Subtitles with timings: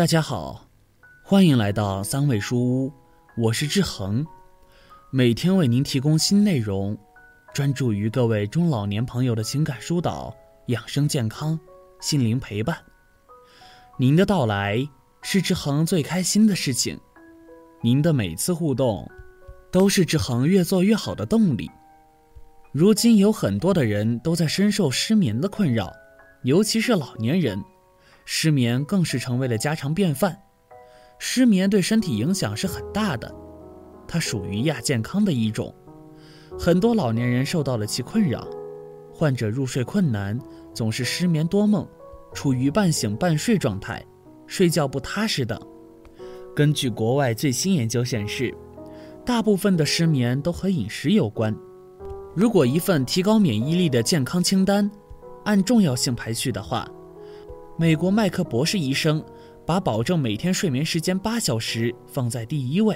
[0.00, 0.66] 大家好，
[1.22, 2.92] 欢迎来到三味书屋，
[3.36, 4.26] 我是志恒，
[5.10, 6.96] 每天为您提供新内容，
[7.52, 10.34] 专注于各位中老年朋友的情感疏导、
[10.68, 11.60] 养生健康、
[12.00, 12.78] 心灵陪伴。
[13.98, 14.88] 您的到来
[15.20, 16.98] 是志恒最开心的事情，
[17.82, 19.06] 您的每次互动
[19.70, 21.70] 都是志恒越做越好的动力。
[22.72, 25.92] 如今有很多的人都在深受失眠的困扰，
[26.42, 27.62] 尤其是老年人。
[28.24, 30.40] 失眠更是成为了家常便饭，
[31.18, 33.34] 失眠对身体影响是很大的，
[34.06, 35.74] 它属于亚健康的一种，
[36.58, 38.46] 很多老年人受到了其困扰，
[39.12, 40.38] 患者入睡困难，
[40.72, 41.86] 总是失眠多梦，
[42.32, 44.04] 处于半醒半睡状态，
[44.46, 45.60] 睡觉不踏实等。
[46.54, 48.54] 根据国外最新研究显示，
[49.24, 51.54] 大部分的失眠都和饮食有关。
[52.34, 54.90] 如果一份提高免疫力的健康清单，
[55.44, 56.88] 按重要性排序的话。
[57.80, 59.24] 美国麦克博士医生
[59.64, 62.94] 把保证每天睡眠时间八小时放在第一位。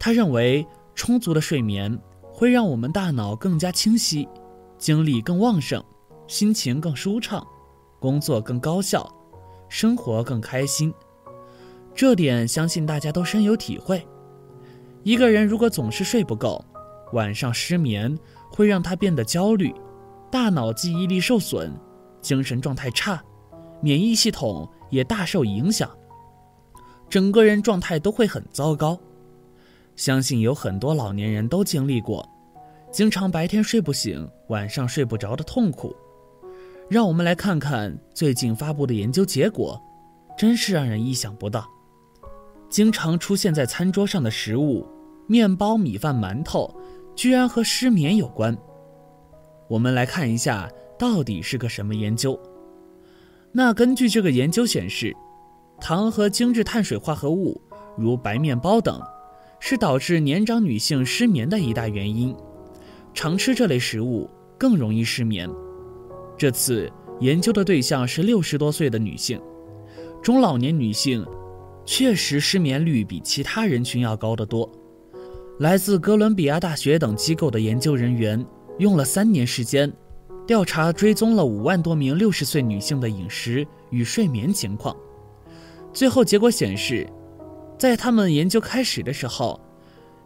[0.00, 2.00] 他认为，充足的睡眠
[2.32, 4.26] 会让我们大脑更加清晰，
[4.78, 5.84] 精力更旺盛，
[6.26, 7.46] 心情更舒畅，
[8.00, 9.06] 工作更高效，
[9.68, 10.90] 生活更开心。
[11.94, 14.02] 这点相信大家都深有体会。
[15.02, 16.64] 一个人如果总是睡不够，
[17.12, 19.74] 晚上失眠会让他变得焦虑，
[20.30, 21.70] 大脑记忆力受损，
[22.22, 23.22] 精神状态差。
[23.84, 25.90] 免疫系统也大受影响，
[27.06, 28.98] 整个人状态都会很糟糕。
[29.94, 32.26] 相信有很多老年人都经历过，
[32.90, 35.94] 经常白天睡不醒，晚上睡不着的痛苦。
[36.88, 39.78] 让我们来看看最近发布的研究结果，
[40.34, 41.68] 真是让人意想不到。
[42.70, 44.86] 经常出现在餐桌上的食物，
[45.26, 46.74] 面包、米饭、馒头，
[47.14, 48.56] 居然和失眠有关。
[49.68, 52.40] 我们来看一下，到底是个什么研究。
[53.56, 55.14] 那根据这个研究显示，
[55.80, 57.60] 糖和精致碳水化合物，
[57.96, 59.00] 如白面包等，
[59.60, 62.34] 是导致年长女性失眠的一大原因。
[63.14, 64.28] 常吃这类食物
[64.58, 65.48] 更容易失眠。
[66.36, 69.40] 这次研究的对象是六十多岁的女性，
[70.20, 71.24] 中老年女性
[71.86, 74.68] 确实失眠率比其他人群要高得多。
[75.60, 78.44] 来自哥伦比亚大学等机构的研究人员
[78.80, 79.92] 用了三年时间。
[80.46, 84.94] 调查追踪了五万多名六十岁女性的饮食与睡眠情况，
[85.90, 87.08] 最后结果显示，
[87.78, 89.58] 在他们研究开始的时候，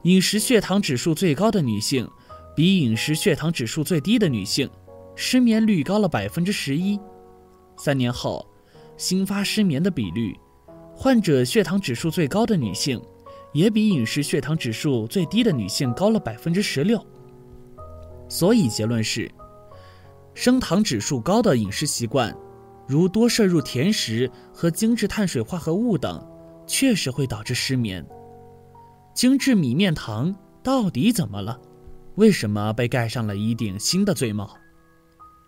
[0.02, 2.08] 饮食血糖指数最高的女性，
[2.56, 4.68] 比饮食血糖指数最低的女性，
[5.14, 6.98] 失眠率高了百分之十一。
[7.76, 8.44] 三年后，
[8.96, 10.36] 新发失眠的比率，
[10.96, 13.00] 患者血糖指数最高的女性，
[13.52, 17.00] 也比饮食血糖指数最低的女性高了百分之十六。
[18.28, 19.30] 所以结论是。
[20.38, 22.32] 升糖指数高的饮食习惯，
[22.86, 26.24] 如多摄入甜食和精致碳水化合物等，
[26.64, 28.06] 确实会导致失眠。
[29.12, 30.32] 精致米面糖
[30.62, 31.60] 到底怎么了？
[32.14, 34.56] 为什么被盖上了一顶新的罪帽？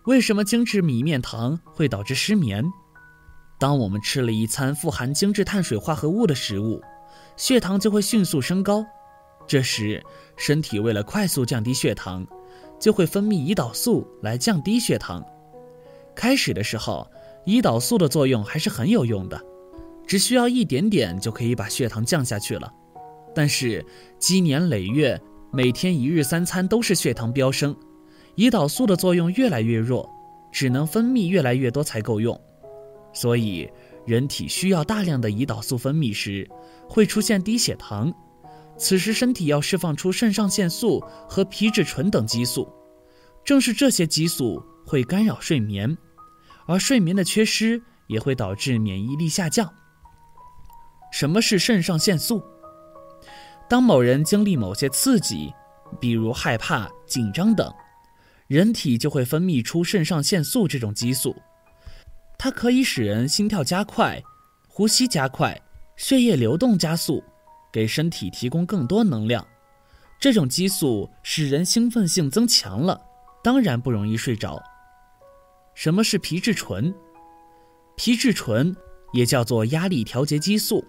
[0.07, 2.61] 为什么精致米面糖会导致失眠？
[3.57, 6.81] 当我们吃了一餐富含精致碳水化合物的食物，
[7.37, 8.85] 血糖就会迅速升高。
[9.47, 10.03] 这时，
[10.35, 12.27] 身体为了快速降低血糖。
[12.81, 15.23] 就会分泌胰岛素来降低血糖。
[16.15, 17.07] 开始的时候，
[17.45, 19.39] 胰岛素的作用还是很有用的，
[20.05, 22.73] 只需要一点点就可以把血糖降下去了。
[23.33, 23.85] 但是
[24.17, 25.17] 积年累月，
[25.53, 27.73] 每天一日三餐都是血糖飙升，
[28.35, 30.09] 胰岛素的作用越来越弱，
[30.51, 32.37] 只能分泌越来越多才够用。
[33.13, 33.69] 所以，
[34.05, 36.49] 人体需要大量的胰岛素分泌时，
[36.89, 38.13] 会出现低血糖。
[38.81, 40.99] 此时，身体要释放出肾上腺素
[41.29, 42.67] 和皮质醇等激素，
[43.45, 45.95] 正是这些激素会干扰睡眠，
[46.65, 49.71] 而睡眠的缺失也会导致免疫力下降。
[51.11, 52.41] 什么是肾上腺素？
[53.69, 55.53] 当某人经历某些刺激，
[55.99, 57.71] 比如害怕、紧张等，
[58.47, 61.35] 人体就会分泌出肾上腺素这种激素，
[62.35, 64.19] 它可以使人心跳加快、
[64.67, 65.55] 呼吸加快、
[65.97, 67.23] 血液流动加速。
[67.71, 69.45] 给身体提供更多能量，
[70.19, 73.01] 这种激素使人兴奋性增强了，
[73.43, 74.61] 当然不容易睡着。
[75.73, 76.93] 什么是皮质醇？
[77.95, 78.75] 皮质醇
[79.13, 80.83] 也叫做压力调节激素。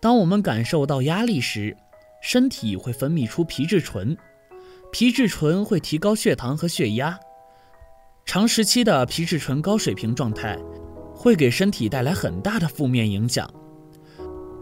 [0.00, 1.76] 当我们感受到压力时，
[2.22, 4.16] 身体会分泌出皮质醇，
[4.92, 7.18] 皮质醇会提高血糖和血压。
[8.26, 10.58] 长时期的皮质醇高水平状态，
[11.14, 13.52] 会给身体带来很大的负面影响。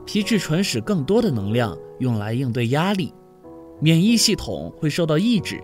[0.04, 3.12] 皮质醇使更多的能量用来应对压力，
[3.81, 5.62] 免疫系统会受到抑制，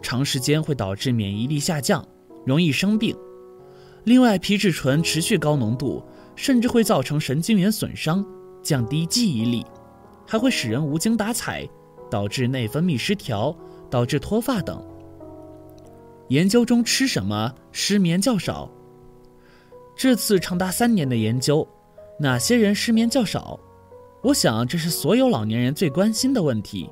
[0.00, 2.06] 长时间会导致免疫力下降，
[2.44, 3.16] 容易生病。
[4.04, 6.04] 另外，皮质醇持续高浓度
[6.34, 8.24] 甚至会造成神经元损伤，
[8.62, 9.64] 降低记忆力，
[10.26, 11.68] 还会使人无精打采，
[12.10, 13.56] 导致内分泌失调，
[13.88, 14.84] 导致脱发等。
[16.28, 18.70] 研究中吃什么失眠较少？
[19.94, 21.66] 这次长达三年的研究，
[22.22, 23.58] 哪些人失眠较少？
[24.22, 26.88] 我想这是所有老年人最关心的问题。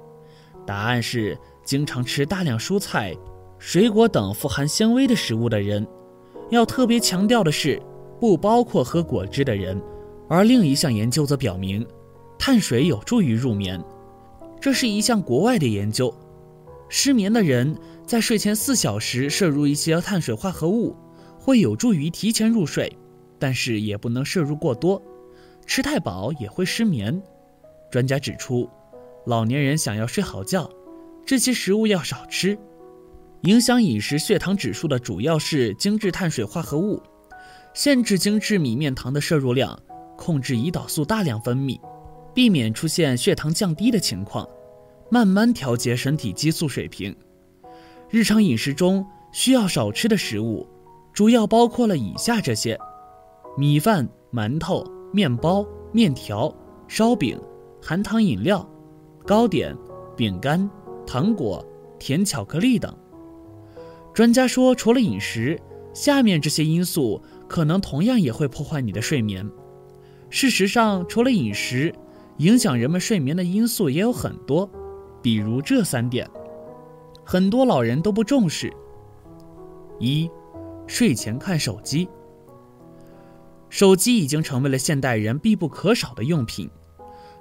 [0.67, 3.17] 答案是经常吃大量蔬菜、
[3.57, 5.87] 水果等富含纤维的食物的人。
[6.51, 7.81] 要特别强调的是，
[8.19, 9.81] 不包括喝果汁的人。
[10.29, 11.87] 而另一项研究则表明，
[12.37, 13.81] 碳水有助于入眠。
[14.61, 16.13] 这是一项国外的研究。
[16.89, 20.97] 失眠的人在睡前四小时摄入一些碳水化合物，
[21.39, 22.93] 会有助于提前入睡，
[23.39, 25.01] 但是也不能摄入过多，
[25.71, 27.23] 吃太饱也会失眠。
[27.93, 28.69] 专家指出，
[29.25, 30.69] 老年人想要睡好觉，
[31.25, 32.59] 这些食物要少吃。
[33.43, 37.01] 影响饮食血糖指数的主要是精制碳水化合物，
[37.73, 39.81] 限制精制米面糖的摄入量，
[40.17, 41.81] 控制胰岛素大量分泌，
[42.35, 44.45] 避免出现血糖降低的情况。
[45.09, 47.15] 慢慢调节身体激素水平。
[48.09, 50.67] 日常饮食中需要少吃的食物，
[51.13, 52.77] 主要包括了以下这些：
[53.57, 56.55] 米饭、馒头、面包、面条、
[56.89, 57.41] 烧饼、
[57.83, 58.69] 含糖饮料、
[59.27, 59.77] 糕点、
[60.17, 60.69] 饼干、
[61.07, 61.65] 糖果、
[61.99, 62.95] 甜巧克力等。
[64.13, 65.61] 专家说，除了饮食，
[65.93, 69.49] 下面这些因素可能同样也会破坏你的睡眠。
[70.29, 71.95] 事实上，除了饮食，
[72.39, 74.71] 影响人们睡眠的因素也有很多。
[75.23, 76.29] 比如这三点，
[77.25, 78.73] 很多老人都不重视。
[79.99, 80.31] 一，
[80.87, 82.09] 睡前看手机。
[83.71, 86.69] 手机已经成为了现代人必不可少的用品，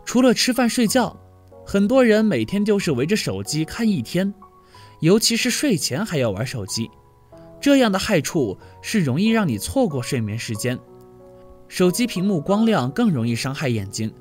[0.06, 1.20] 除了吃饭睡觉，
[1.66, 4.32] 很多人每天就是围着手机看一天，
[5.02, 6.90] 尤其是睡前还要玩手机，
[7.60, 10.80] 这样的害处是容易让你错过睡眠时间。
[11.68, 14.12] 手机屏幕光亮更容易伤害眼睛，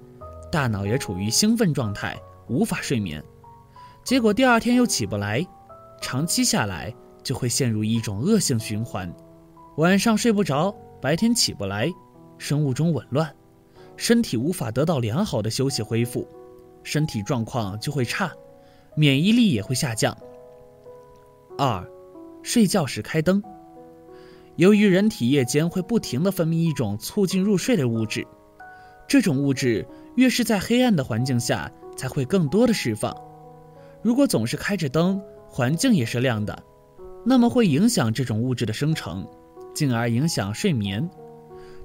[0.50, 2.19] 大脑也处于兴奋状态，
[2.49, 3.22] 无法睡眠。
[4.02, 5.46] 结果第二天又起不来，
[6.00, 9.14] 长期下来就会陷入一种恶性循环，
[9.76, 11.93] 晚上睡不着，白天起不来，
[12.39, 13.35] 生物钟紊乱，
[13.97, 16.27] 身体无法得到良好的休息恢复，
[16.83, 18.33] 身体状况就会差，
[18.97, 20.17] 免疫力也会下降。
[21.56, 21.89] 二，
[22.43, 23.43] 睡觉时开灯，
[24.56, 28.27] 由于人体夜间会不停地分泌一种促进入睡的物质，
[29.06, 29.87] 这种物质
[30.17, 33.17] 越是在黑暗的环境下才会更多的释放。
[34.03, 36.62] 如果总是开着灯，环境也是亮的，
[37.25, 39.27] 那么会影响这种物质的生成，
[39.79, 41.09] 进而影响睡眠。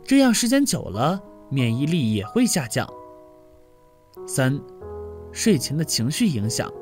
[0.04, 2.92] 这样时间久了，免疫力也会下降。
[4.28, 4.60] 三，
[5.32, 6.74] 睡前的情绪影响。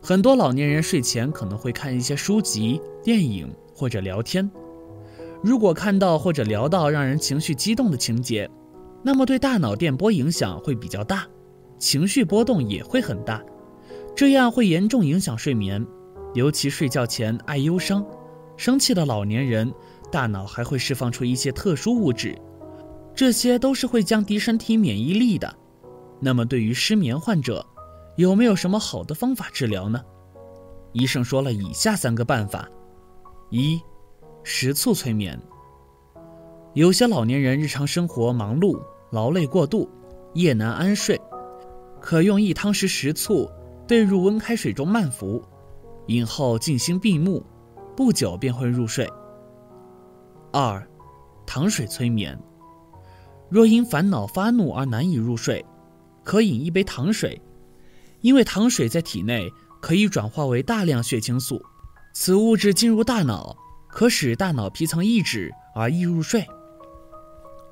[0.00, 4.50] 很多老年人睡前可能会看一些书籍、电影或者聊天。
[5.42, 8.48] 如果看到或者聊到让人情绪激动的情节，
[9.02, 11.26] 那么对大脑电波影响会比较大，
[11.78, 13.42] 情绪波动也会很大。
[14.16, 15.86] 这样会严重影响睡眠，
[16.32, 18.02] 尤其睡觉前爱忧伤、
[18.56, 19.72] 生气的老年人，
[20.10, 22.36] 大脑还会释放出一些特殊物质，
[23.14, 25.52] 这些都是会降低身体免疫力的。
[26.20, 27.66] 那么，对于失眠患者，
[28.16, 30.00] 有没有什么好的方法治疗呢？
[30.92, 32.68] 医生说了以下三个办法：
[33.50, 33.80] 一、
[34.42, 35.40] 食醋催眠。
[36.74, 39.88] 有些老年人日常生活忙碌、劳累过度，
[40.34, 41.20] 夜难安睡，
[42.00, 43.50] 可用一汤匙食醋。
[43.84, 45.42] 兑入温开水中慢服，
[46.06, 47.44] 饮后静心闭目，
[47.96, 49.10] 不久便会入睡。
[50.52, 50.86] 二，
[51.46, 52.38] 糖水催眠。
[53.48, 55.64] 若因烦恼发怒而难以入睡，
[56.24, 57.40] 可饮一杯糖水，
[58.20, 61.62] 因为糖水在体内可以转化为大量血清素，
[62.14, 63.56] 此物质进入大脑，
[63.88, 66.46] 可使大脑皮层抑制而易入睡。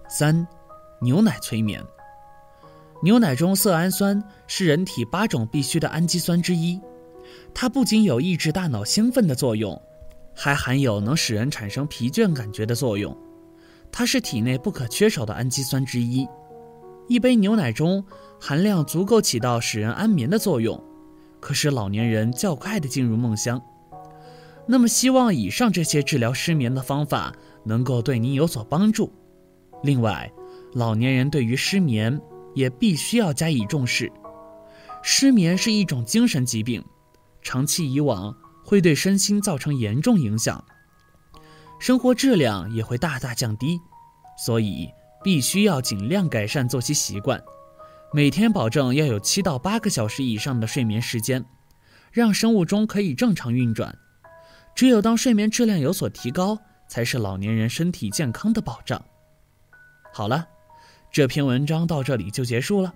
[0.09, 0.47] 三，
[1.01, 1.83] 牛奶催眠。
[3.03, 6.79] 牛奶中色氨酸是人体八种必需的氨基酸之一，
[7.55, 9.81] 它不仅有抑制大脑兴奋的作用，
[10.43, 13.15] 还含有能使人产生疲倦感觉的作用。
[13.93, 16.27] 它是体内不可缺少的氨基酸之一。
[17.09, 18.03] 一杯牛奶中
[18.41, 20.83] 含量足够起到使人安眠的作用，
[21.41, 23.61] 可使老年人较快地进入梦乡。
[24.67, 29.13] 那么，希望以上这些治疗失眠的方法能够对您有所帮助。
[29.83, 30.33] 另外，
[30.73, 32.19] 老年人对于失眠。
[32.53, 34.11] 也必须要加以重视。
[35.05, 36.85] 失眠是一种精神疾病，
[37.43, 40.65] 长期以往会对身心造成严重影响，
[41.79, 43.81] 生活质量也会大大降低。
[44.39, 44.89] 所以，
[45.23, 47.43] 必须要尽量改善作息习惯，
[48.13, 51.45] 每天保证要有七到八个小时以上的睡眠时间，
[52.11, 53.95] 让生物钟可以正常运转。
[54.75, 56.57] 只有当睡眠质量有所提高，
[56.89, 59.03] 才是老年人身体健康的保障。
[60.13, 60.47] 好了，
[61.13, 62.95] 这篇文章到这里就结束了。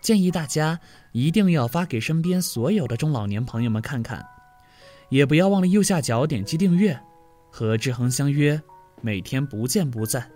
[0.00, 0.78] 建议大家
[1.10, 4.24] 一定要发给身边所有的中老年朋友们看看，
[5.08, 6.98] 也不要忘了右下角点击订阅，
[7.50, 8.60] 和志恒相约，
[9.00, 10.30] 每天不见不散。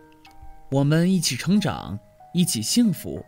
[0.71, 1.99] 我们一起成长，
[2.33, 3.25] 一起幸福。